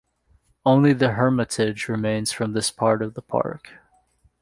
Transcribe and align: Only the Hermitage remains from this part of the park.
Only 0.65 0.93
the 0.93 1.11
Hermitage 1.11 1.87
remains 1.87 2.31
from 2.31 2.53
this 2.53 2.71
part 2.71 3.03
of 3.03 3.13
the 3.13 3.21
park. 3.21 3.69